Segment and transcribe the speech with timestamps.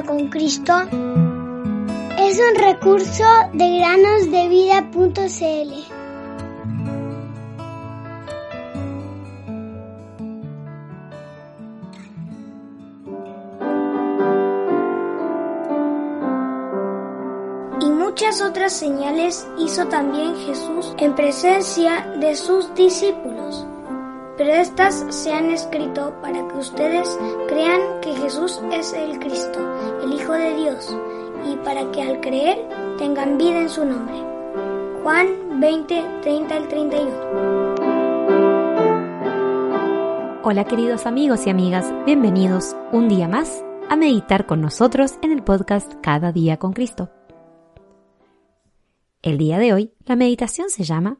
[0.00, 0.72] con Cristo
[2.18, 5.72] es un recurso de granosdevida.cl.
[17.80, 23.66] Y muchas otras señales hizo también Jesús en presencia de sus discípulos
[24.36, 27.18] pero estas se han escrito para que ustedes
[27.48, 29.58] crean que Jesús es el Cristo,
[30.02, 30.96] el Hijo de Dios,
[31.46, 32.68] y para que al creer
[32.98, 34.14] tengan vida en su nombre.
[35.02, 37.42] Juan 20, 30 al 31.
[40.44, 45.44] Hola queridos amigos y amigas, bienvenidos un día más a meditar con nosotros en el
[45.44, 47.10] podcast Cada día con Cristo.
[49.22, 51.18] El día de hoy la meditación se llama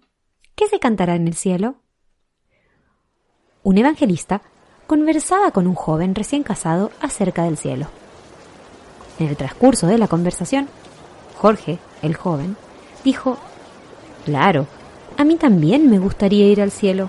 [0.57, 1.82] ¿Qué se cantará en el cielo?
[3.65, 4.41] Un evangelista
[4.87, 7.87] conversaba con un joven recién casado acerca del cielo.
[9.19, 10.69] En el transcurso de la conversación,
[11.39, 12.57] Jorge, el joven,
[13.05, 13.39] dijo,
[14.25, 14.67] Claro,
[15.17, 17.09] a mí también me gustaría ir al cielo,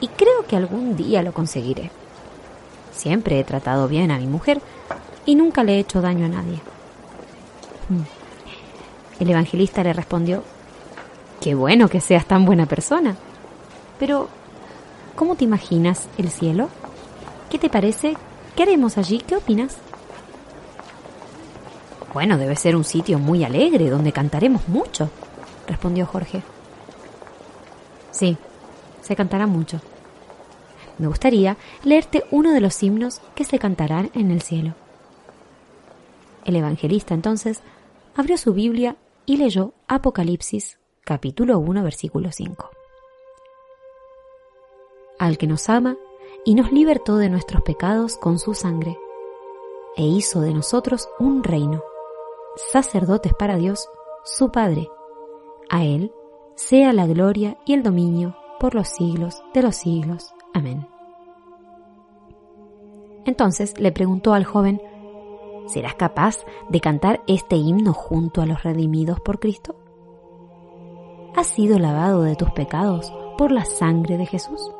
[0.00, 1.90] y creo que algún día lo conseguiré.
[2.92, 4.60] Siempre he tratado bien a mi mujer
[5.26, 6.60] y nunca le he hecho daño a nadie.
[7.88, 8.02] Hmm.
[9.20, 10.42] El evangelista le respondió,
[11.40, 13.16] Qué bueno que seas tan buena persona,
[13.98, 14.28] pero
[15.14, 16.68] ¿Cómo te imaginas el cielo?
[17.50, 18.16] ¿Qué te parece?
[18.56, 19.18] ¿Qué haremos allí?
[19.18, 19.76] ¿Qué opinas?
[22.12, 25.10] Bueno, debe ser un sitio muy alegre donde cantaremos mucho,
[25.66, 26.42] respondió Jorge.
[28.10, 28.36] Sí,
[29.00, 29.80] se cantará mucho.
[30.98, 34.74] Me gustaría leerte uno de los himnos que se cantarán en el cielo.
[36.44, 37.60] El evangelista entonces
[38.16, 42.79] abrió su Biblia y leyó Apocalipsis capítulo 1 versículo 5
[45.20, 45.98] al que nos ama
[46.46, 48.98] y nos libertó de nuestros pecados con su sangre,
[49.94, 51.82] e hizo de nosotros un reino,
[52.72, 53.88] sacerdotes para Dios,
[54.24, 54.88] su Padre.
[55.68, 56.10] A Él
[56.54, 60.32] sea la gloria y el dominio por los siglos de los siglos.
[60.54, 60.88] Amén.
[63.26, 64.80] Entonces le preguntó al joven,
[65.66, 66.38] ¿serás capaz
[66.70, 69.76] de cantar este himno junto a los redimidos por Cristo?
[71.36, 74.72] ¿Has sido lavado de tus pecados por la sangre de Jesús?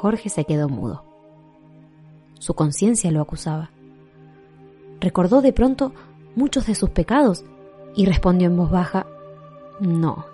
[0.00, 1.04] Jorge se quedó mudo.
[2.38, 3.70] Su conciencia lo acusaba.
[4.98, 5.92] Recordó de pronto
[6.34, 7.44] muchos de sus pecados
[7.94, 9.04] y respondió en voz baja,
[9.78, 10.24] No,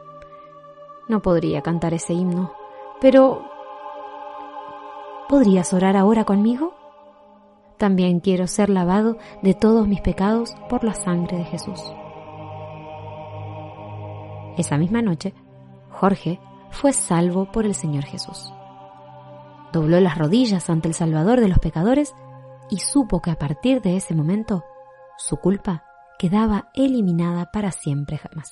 [1.09, 2.53] no podría cantar ese himno,
[3.01, 3.43] pero...
[5.29, 6.73] ¿Podrías orar ahora conmigo?
[7.77, 11.83] También quiero ser lavado de todos mis pecados por la sangre de Jesús.
[14.57, 15.35] Esa misma noche,
[15.91, 16.39] Jorge
[16.71, 18.53] fue salvo por el Señor Jesús
[19.77, 22.15] dobló las rodillas ante el Salvador de los pecadores
[22.71, 24.65] y supo que a partir de ese momento
[25.19, 25.85] su culpa
[26.19, 28.51] quedaba eliminada para siempre jamás.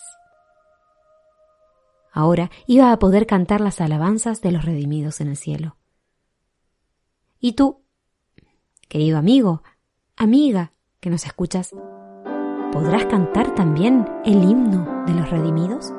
[2.13, 5.79] Ahora iba a poder cantar las alabanzas de los redimidos en el cielo.
[7.41, 7.83] Y tú,
[8.89, 9.63] querido amigo,
[10.17, 11.71] amiga que nos escuchas,
[12.71, 15.91] ¿podrás cantar también el himno de los redimidos?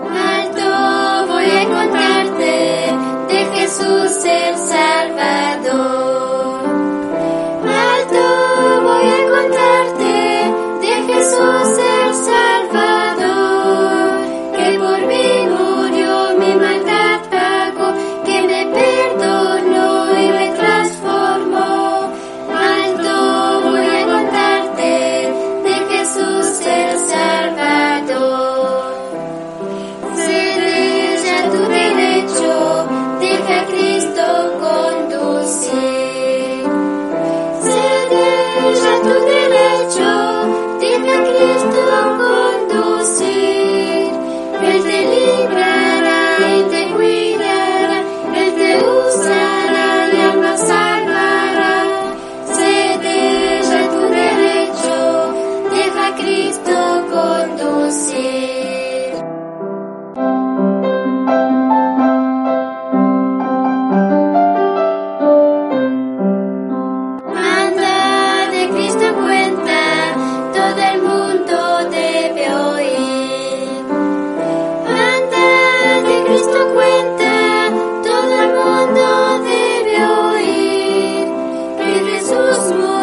[0.00, 4.56] Alto voy a de Jesús el
[82.62, 83.01] Smooth.